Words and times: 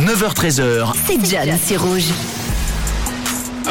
9h13h. 0.00 0.92
C'est 1.06 1.24
John, 1.24 1.58
c'est 1.60 1.76
rouge. 1.76 2.12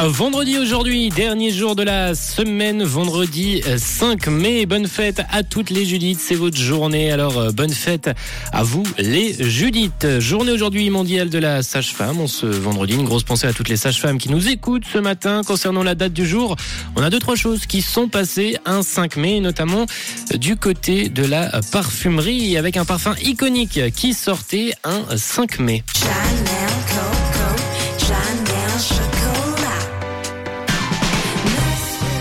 Vendredi 0.00 0.58
aujourd'hui, 0.58 1.08
dernier 1.08 1.50
jour 1.50 1.74
de 1.74 1.82
la 1.82 2.14
semaine, 2.14 2.84
vendredi 2.84 3.62
5 3.76 4.28
mai. 4.28 4.64
Bonne 4.64 4.86
fête 4.86 5.22
à 5.32 5.42
toutes 5.42 5.70
les 5.70 5.84
Judith, 5.84 6.20
c'est 6.22 6.36
votre 6.36 6.56
journée. 6.56 7.10
Alors 7.10 7.36
euh, 7.36 7.50
bonne 7.50 7.72
fête 7.72 8.08
à 8.52 8.62
vous 8.62 8.84
les 8.96 9.34
Judith. 9.40 10.06
Journée 10.20 10.52
aujourd'hui 10.52 10.88
mondiale 10.90 11.30
de 11.30 11.38
la 11.38 11.64
sage-femme. 11.64 12.20
On 12.20 12.28
ce 12.28 12.46
vendredi, 12.46 12.94
une 12.94 13.06
grosse 13.06 13.24
pensée 13.24 13.48
à 13.48 13.52
toutes 13.52 13.68
les 13.68 13.76
sages-femmes 13.76 14.18
qui 14.18 14.30
nous 14.30 14.48
écoutent 14.48 14.84
ce 14.90 14.98
matin. 14.98 15.42
Concernant 15.44 15.82
la 15.82 15.96
date 15.96 16.12
du 16.12 16.26
jour, 16.26 16.54
on 16.94 17.02
a 17.02 17.10
deux 17.10 17.18
trois 17.18 17.36
choses 17.36 17.66
qui 17.66 17.82
sont 17.82 18.08
passées 18.08 18.56
un 18.66 18.82
5 18.82 19.16
mai, 19.16 19.40
notamment 19.40 19.86
du 20.32 20.54
côté 20.54 21.08
de 21.08 21.24
la 21.24 21.60
parfumerie 21.72 22.56
avec 22.56 22.76
un 22.76 22.84
parfum 22.84 23.16
iconique 23.24 23.80
qui 23.96 24.14
sortait 24.14 24.74
un 24.84 25.16
5 25.16 25.58
mai. 25.58 25.82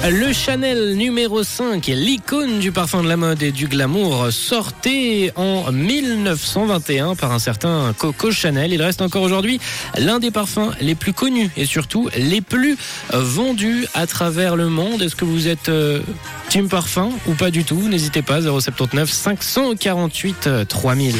Le 0.09 0.31
Chanel 0.31 0.95
numéro 0.95 1.43
5, 1.43 1.87
l'icône 1.87 2.59
du 2.59 2.71
parfum 2.71 3.03
de 3.03 3.09
la 3.09 3.17
mode 3.17 3.43
et 3.43 3.51
du 3.51 3.67
glamour, 3.67 4.27
sortait 4.31 5.33
en 5.35 5.69
1921 5.71 7.15
par 7.15 7.33
un 7.33 7.39
certain 7.39 7.93
Coco 7.97 8.31
Chanel. 8.31 8.71
Il 8.71 8.81
reste 8.81 9.01
encore 9.01 9.23
aujourd'hui 9.23 9.59
l'un 9.97 10.19
des 10.19 10.31
parfums 10.31 10.71
les 10.79 10.95
plus 10.95 11.11
connus 11.11 11.49
et 11.57 11.65
surtout 11.65 12.09
les 12.15 12.39
plus 12.39 12.77
vendus 13.11 13.85
à 13.93 14.07
travers 14.07 14.55
le 14.55 14.69
monde. 14.69 15.01
Est-ce 15.01 15.15
que 15.17 15.25
vous 15.25 15.49
êtes 15.49 15.67
euh, 15.67 15.99
team 16.47 16.69
parfum 16.69 17.09
ou 17.27 17.33
pas 17.33 17.51
du 17.51 17.65
tout? 17.65 17.81
N'hésitez 17.89 18.21
pas, 18.21 18.41
079 18.41 19.11
548 19.11 20.49
3000. 20.69 21.15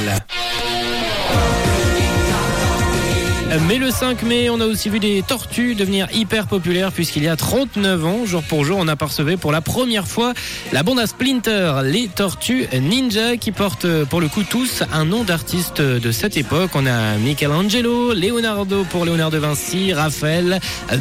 Mais 3.66 3.78
le 3.78 3.92
5 3.92 4.24
mai, 4.24 4.50
on 4.50 4.60
a 4.60 4.66
aussi 4.66 4.90
vu 4.90 5.00
des 5.00 5.24
tortues 5.26 5.74
devenir 5.74 6.08
hyper 6.14 6.48
populaires 6.48 6.92
puisqu'il 6.92 7.24
y 7.24 7.28
a 7.28 7.36
39 7.36 8.06
ans, 8.06 8.26
jour 8.26 8.44
pour 8.44 8.66
jour, 8.66 8.78
on 8.80 8.88
apercevait 8.88 9.38
pour 9.38 9.52
la 9.52 9.62
première 9.62 10.08
fois 10.08 10.34
la 10.74 10.84
bande 10.84 11.00
à 11.00 11.08
Splinter, 11.08 11.82
les 11.84 12.08
tortues 12.08 12.68
ninja 12.74 13.38
qui 13.38 13.52
portent 13.52 13.88
pour 14.06 14.22
le 14.22 14.28
coup 14.28 14.44
tous 14.44 14.84
un 14.94 15.06
nom 15.06 15.24
d'artiste 15.24 15.82
de 15.82 16.12
cette 16.12 16.38
époque. 16.38 16.72
On 16.76 16.86
a 16.86 17.16
Michelangelo, 17.18 18.14
Leonardo 18.14 18.86
pour 18.90 19.06
Léonard 19.06 19.32
de 19.32 19.38
Vinci, 19.38 19.94
Raphaël, 19.94 20.60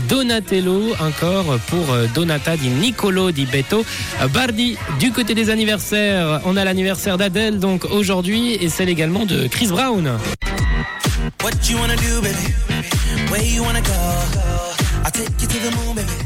Donatello 0.09 0.93
encore 1.01 1.59
pour 1.67 1.87
Donata 2.15 2.57
di 2.57 2.69
Niccolo 2.69 3.33
di 3.33 3.45
Beto, 3.45 3.85
Bardi 4.33 4.77
du 4.98 5.13
côté 5.13 5.35
des 5.35 5.51
anniversaires. 5.51 6.41
On 6.45 6.57
a 6.57 6.65
l'anniversaire 6.65 7.19
d'Adèle 7.19 7.59
donc 7.59 7.85
aujourd'hui 7.85 8.55
et 8.55 8.69
celle 8.69 8.89
également 8.89 9.27
de 9.27 9.47
Chris 9.47 9.67
Brown. 9.67 10.19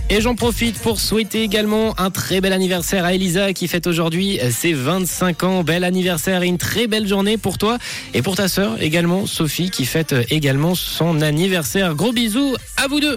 Et 0.09 0.23
j'en 0.23 0.35
profite 0.35 0.79
pour 0.79 0.99
souhaiter 0.99 1.43
également 1.43 1.95
un 2.01 2.11
très 2.11 2.41
bel 2.41 2.55
anniversaire 2.55 3.05
à 3.05 3.13
Elisa 3.13 3.53
qui 3.53 3.69
fête 3.69 3.87
aujourd'hui 3.87 4.41
ses 4.51 4.73
25 4.73 5.45
ans. 5.45 5.63
Bel 5.63 5.85
anniversaire 5.85 6.43
et 6.43 6.47
une 6.47 6.57
très 6.57 6.87
belle 6.87 7.07
journée 7.07 7.37
pour 7.37 7.59
toi 7.59 7.77
et 8.15 8.23
pour 8.23 8.35
ta 8.35 8.49
sœur 8.49 8.81
également, 8.81 9.27
Sophie, 9.27 9.71
qui 9.71 9.85
fête 9.85 10.15
également 10.31 10.75
son 10.75 11.21
anniversaire. 11.21 11.95
Gros 11.95 12.13
bisous 12.13 12.57
à 12.79 12.89
vous 12.89 13.01
deux. 13.01 13.09